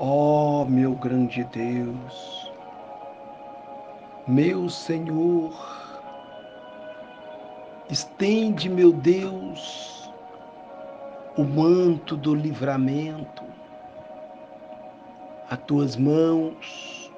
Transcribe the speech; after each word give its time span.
Ó 0.00 0.62
oh, 0.62 0.64
meu 0.64 0.94
grande 0.94 1.42
Deus, 1.42 2.52
meu 4.28 4.70
Senhor, 4.70 5.52
estende, 7.90 8.68
meu 8.68 8.92
Deus, 8.92 10.08
o 11.36 11.42
manto 11.42 12.16
do 12.16 12.32
livramento, 12.32 13.42
a 15.50 15.56
tuas 15.56 15.96
mãos 15.96 17.12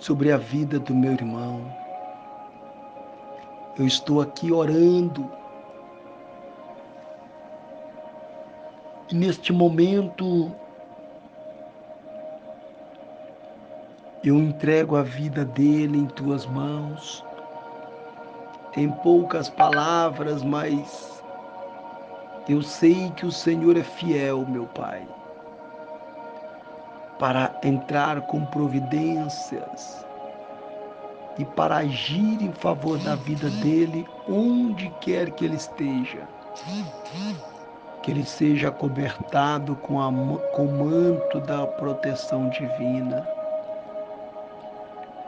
sobre 0.00 0.32
a 0.32 0.36
vida 0.36 0.80
do 0.80 0.92
meu 0.92 1.12
irmão. 1.12 1.72
Eu 3.78 3.86
estou 3.86 4.20
aqui 4.20 4.50
orando. 4.50 5.30
E 9.08 9.14
neste 9.14 9.52
momento 9.52 10.52
Eu 14.22 14.36
entrego 14.36 14.96
a 14.96 15.02
vida 15.02 15.46
dele 15.46 15.96
em 15.96 16.06
tuas 16.06 16.44
mãos. 16.44 17.24
Tem 18.70 18.90
poucas 18.90 19.48
palavras, 19.48 20.42
mas 20.42 21.24
eu 22.46 22.60
sei 22.60 23.10
que 23.16 23.24
o 23.24 23.32
Senhor 23.32 23.78
é 23.78 23.82
fiel, 23.82 24.44
meu 24.46 24.66
Pai, 24.66 25.08
para 27.18 27.58
entrar 27.64 28.20
com 28.26 28.44
providências 28.44 30.06
e 31.38 31.44
para 31.46 31.78
agir 31.78 32.42
em 32.42 32.52
favor 32.52 32.98
da 32.98 33.14
vida 33.14 33.48
dele 33.48 34.06
onde 34.28 34.90
quer 35.00 35.30
que 35.30 35.46
ele 35.46 35.56
esteja. 35.56 36.28
Que 38.02 38.10
ele 38.10 38.26
seja 38.26 38.70
cobertado 38.70 39.76
com, 39.76 39.98
a, 39.98 40.12
com 40.54 40.66
o 40.66 40.78
manto 40.78 41.40
da 41.40 41.66
proteção 41.66 42.50
divina 42.50 43.39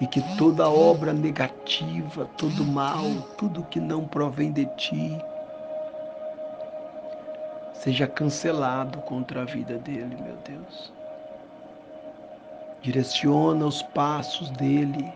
e 0.00 0.06
que 0.06 0.20
toda 0.36 0.68
obra 0.68 1.12
negativa, 1.12 2.26
todo 2.36 2.64
mal, 2.64 3.04
tudo 3.38 3.64
que 3.64 3.80
não 3.80 4.06
provém 4.06 4.52
de 4.52 4.66
ti, 4.76 5.18
seja 7.72 8.06
cancelado 8.06 8.98
contra 9.02 9.42
a 9.42 9.44
vida 9.44 9.78
dele, 9.78 10.16
meu 10.20 10.36
Deus. 10.44 10.92
Direciona 12.82 13.64
os 13.64 13.82
passos 13.82 14.50
dele, 14.50 15.12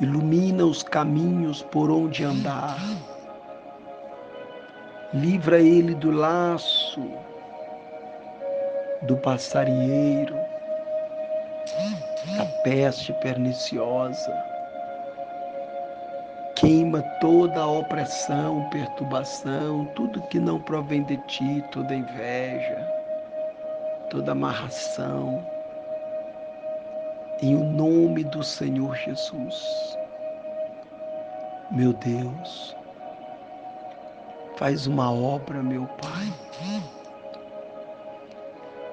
ilumina 0.00 0.64
os 0.64 0.82
caminhos 0.82 1.62
por 1.62 1.90
onde 1.90 2.24
andar, 2.24 2.78
livra 5.14 5.60
ele 5.60 5.94
do 5.94 6.10
laço 6.10 7.02
do 9.02 9.16
passarinheiro, 9.16 10.41
a 12.38 12.44
peste 12.62 13.12
perniciosa. 13.14 14.32
Queima 16.56 17.02
toda 17.20 17.60
a 17.60 17.66
opressão, 17.66 18.68
perturbação, 18.70 19.84
tudo 19.96 20.22
que 20.28 20.38
não 20.38 20.60
provém 20.60 21.02
de 21.02 21.16
ti, 21.26 21.64
toda 21.72 21.94
inveja, 21.94 22.86
toda 24.10 24.32
amarração. 24.32 25.44
Em 27.40 27.56
o 27.56 27.64
nome 27.64 28.22
do 28.24 28.44
Senhor 28.44 28.94
Jesus. 28.96 29.98
Meu 31.72 31.92
Deus, 31.94 32.76
faz 34.56 34.86
uma 34.86 35.10
obra, 35.10 35.62
meu 35.62 35.86
Pai, 35.86 36.32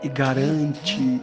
e 0.02 0.10
garante 0.10 1.22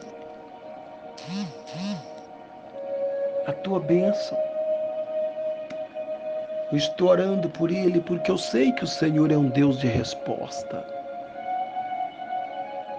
a 3.47 3.53
tua 3.53 3.81
bênção. 3.81 4.39
Eu 6.71 6.79
estou 6.79 7.09
orando 7.09 7.49
por 7.49 7.71
ele 7.71 8.01
porque 8.01 8.31
eu 8.31 8.39
sei 8.39 8.73
que 8.73 8.85
o 8.85 8.89
Senhor 8.89 9.31
é 9.31 9.37
um 9.37 9.49
Deus 9.49 9.79
de 9.79 9.87
resposta. 9.87 10.85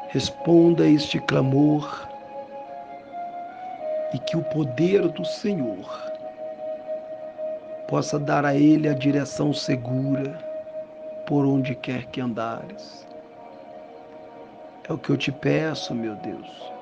Responda 0.10 0.84
a 0.84 0.88
este 0.88 1.20
clamor 1.20 2.08
e 4.14 4.20
que 4.20 4.38
o 4.38 4.44
poder 4.44 5.08
do 5.10 5.26
Senhor 5.26 5.86
possa 7.90 8.18
dar 8.18 8.46
a 8.46 8.56
ele 8.56 8.88
a 8.88 8.94
direção 8.94 9.54
segura 9.54 10.38
por 11.26 11.46
onde 11.46 11.76
quer 11.76 12.06
que 12.06 12.22
andares. 12.22 13.06
É 14.88 14.94
o 14.94 14.98
que 14.98 15.10
eu 15.10 15.18
te 15.18 15.32
peço, 15.32 15.94
meu 15.94 16.16
Deus 16.16 16.77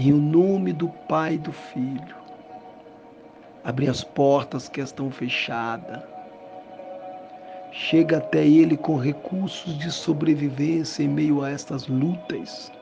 em 0.00 0.14
o 0.14 0.16
nome 0.16 0.72
do 0.72 0.88
Pai 0.88 1.34
e 1.34 1.38
do 1.38 1.52
Filho, 1.52 2.16
abre 3.62 3.86
as 3.86 4.02
portas 4.02 4.66
que 4.66 4.80
estão 4.80 5.10
fechadas. 5.10 6.02
Chega 7.70 8.16
até 8.16 8.46
Ele 8.46 8.78
com 8.78 8.96
recursos 8.96 9.76
de 9.76 9.92
sobrevivência 9.92 11.02
em 11.02 11.08
meio 11.08 11.44
a 11.44 11.50
estas 11.50 11.86
lutas. 11.86 12.72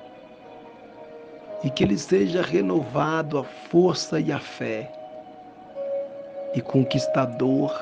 E 1.64 1.70
que 1.70 1.82
Ele 1.82 1.98
seja 1.98 2.40
renovado 2.40 3.36
a 3.36 3.42
força 3.42 4.20
e 4.20 4.30
a 4.30 4.38
fé. 4.38 4.88
E 6.54 6.60
conquistador 6.60 7.76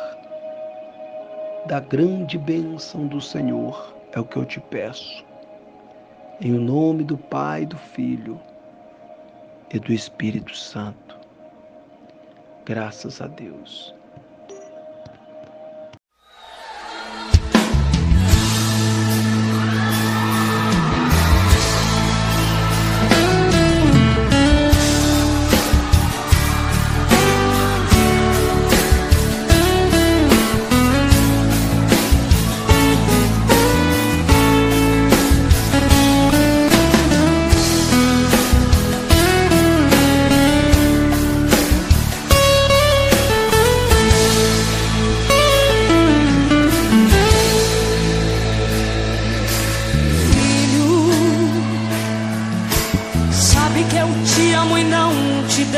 da 1.66 1.78
grande 1.78 2.38
bênção 2.38 3.06
do 3.06 3.20
Senhor, 3.20 3.94
é 4.12 4.18
o 4.18 4.24
que 4.24 4.38
eu 4.38 4.46
te 4.46 4.60
peço. 4.60 5.22
Em 6.40 6.54
o 6.54 6.60
nome 6.60 7.04
do 7.04 7.18
Pai 7.18 7.64
e 7.64 7.66
do 7.66 7.76
Filho 7.76 8.40
e 9.72 9.78
do 9.78 9.92
Espírito 9.92 10.54
Santo. 10.54 11.18
Graças 12.64 13.20
a 13.20 13.26
Deus. 13.26 13.95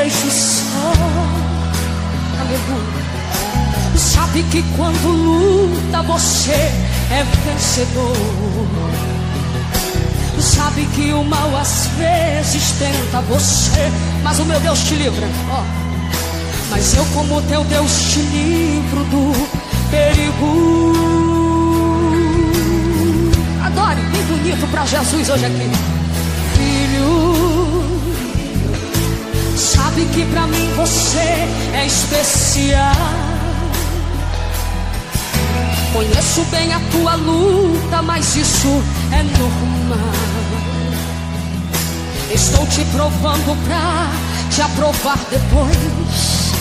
Deixo 0.09 0.31
só. 0.31 0.93
Aleluia. 2.41 2.99
Sabe 3.97 4.43
que 4.45 4.63
quando 4.75 5.09
luta 5.09 6.03
você 6.03 6.53
é 7.11 7.25
vencedor. 7.45 8.17
Sabe 10.41 10.87
que 10.95 11.13
o 11.13 11.25
mal 11.25 11.57
às 11.57 11.89
vezes 11.99 12.73
tenta 12.79 13.21
você, 13.23 13.93
mas 14.23 14.39
o 14.39 14.45
meu 14.45 14.59
Deus 14.61 14.81
te 14.81 14.95
livra. 14.95 15.27
Ó. 15.51 15.63
Mas 16.71 16.95
eu, 16.95 17.05
como 17.15 17.43
teu 17.43 17.65
Deus, 17.65 18.13
te 18.13 18.21
livro 18.21 19.05
do 19.05 19.33
perigo. 19.91 20.93
Adore, 23.65 24.01
bem 24.13 24.23
bonito 24.23 24.71
para 24.71 24.87
Jesus 24.87 25.29
hoje 25.29 25.47
aqui. 25.47 25.71
Filho 26.57 27.28
sabe 29.99 30.05
que 30.15 30.25
pra 30.27 30.47
mim 30.47 30.73
você 30.77 31.49
é 31.75 31.87
especial. 31.87 32.93
Conheço 35.93 36.43
bem 36.51 36.73
a 36.73 36.81
tua 36.93 37.15
luta, 37.17 38.03
mas 38.03 38.37
isso 38.37 38.83
é 39.11 39.23
normal. 39.23 40.15
Estou 42.31 42.67
te 42.67 42.85
provando 42.93 43.57
pra 43.67 44.09
te 44.55 44.63
aprovar 44.63 45.19
depois. 45.31 46.53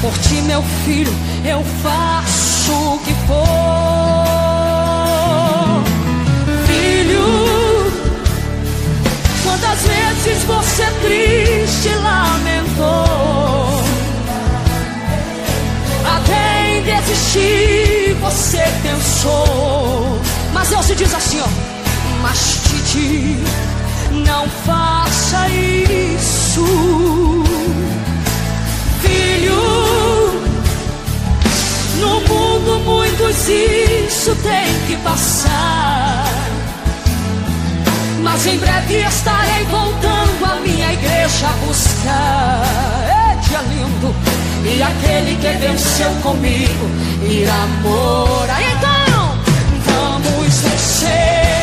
Por 0.00 0.12
ti, 0.18 0.40
meu 0.42 0.62
filho, 0.84 1.12
eu 1.44 1.62
faço 1.82 2.72
o 2.72 2.98
que 3.04 3.14
for. 3.26 4.09
Mas 20.52 20.72
eu 20.72 20.82
se 20.82 20.94
diz 20.94 21.14
assim, 21.14 21.40
ó. 21.40 21.46
Mas 22.20 22.60
Titi, 22.64 23.38
não 24.26 24.46
faça 24.66 25.48
isso, 25.48 26.64
filho. 29.00 29.54
No 31.98 32.20
mundo 32.20 32.80
muitos 32.84 33.48
isso 33.48 34.36
tem 34.36 34.66
que 34.86 34.96
passar. 35.02 36.26
Mas 38.22 38.46
em 38.46 38.58
breve 38.58 38.96
estarei 38.98 39.64
voltando 39.64 40.44
à 40.44 40.56
minha 40.60 40.92
igreja 40.92 41.46
a 41.46 41.66
buscar. 41.66 42.62
É 43.32 43.36
dia 43.48 43.60
lindo. 43.62 44.14
E 44.62 44.82
aquele 44.82 45.36
que 45.36 45.52
venceu 45.58 46.10
comigo 46.22 46.90
irá 47.22 47.66
morar. 47.82 48.60
Vamos 50.50 50.62
vencer 50.62 51.10
a 51.12 51.59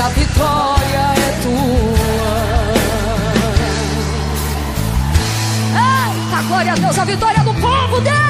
a 0.00 0.08
vitória 0.08 1.12
é 1.14 1.30
tua. 1.42 2.40
Eita, 5.76 6.42
glória 6.48 6.72
a 6.72 6.74
Deus, 6.74 6.98
a 6.98 7.04
vitória 7.04 7.44
do 7.44 7.54
povo 7.54 8.00
dele. 8.00 8.29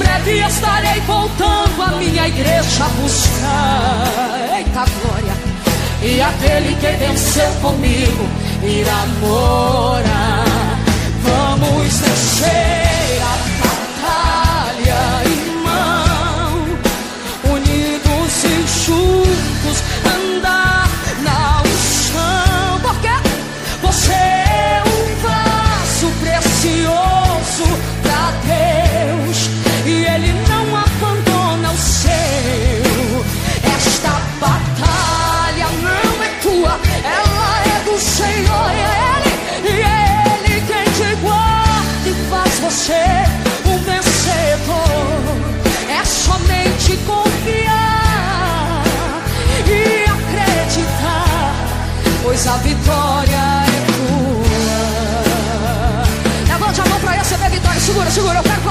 Breve 0.00 0.38
estarei 0.40 1.00
voltando 1.00 1.82
à 1.82 1.88
minha 1.92 2.26
igreja 2.26 2.84
a 2.84 2.88
buscar. 2.88 4.56
Eita 4.56 4.84
glória! 4.84 5.34
E 6.02 6.20
aquele 6.20 6.74
que 6.76 7.04
venceu 7.04 7.52
comigo 7.60 8.28
irá 8.62 9.06
morar. 9.20 10.78
Vamos 11.22 11.98
vencer 11.98 12.89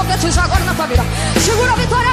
quero 0.00 0.04
profetizar 0.04 0.44
agora 0.44 0.64
na 0.64 0.74
família. 0.74 1.04
Segura 1.40 1.72
a 1.72 1.76
vitória 1.76 2.09